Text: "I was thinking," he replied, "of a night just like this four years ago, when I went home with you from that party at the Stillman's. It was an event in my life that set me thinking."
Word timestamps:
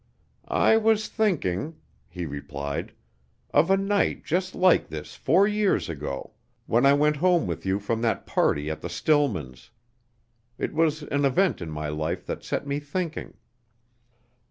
"I 0.47 0.77
was 0.77 1.07
thinking," 1.07 1.75
he 2.09 2.25
replied, 2.25 2.91
"of 3.53 3.69
a 3.69 3.77
night 3.77 4.25
just 4.25 4.55
like 4.55 4.87
this 4.87 5.13
four 5.13 5.47
years 5.47 5.89
ago, 5.89 6.31
when 6.65 6.87
I 6.87 6.93
went 6.93 7.17
home 7.17 7.45
with 7.45 7.67
you 7.67 7.77
from 7.77 8.01
that 8.01 8.25
party 8.25 8.67
at 8.71 8.81
the 8.81 8.89
Stillman's. 8.89 9.69
It 10.57 10.73
was 10.73 11.03
an 11.03 11.23
event 11.23 11.61
in 11.61 11.69
my 11.69 11.89
life 11.89 12.25
that 12.25 12.43
set 12.43 12.65
me 12.65 12.79
thinking." 12.79 13.35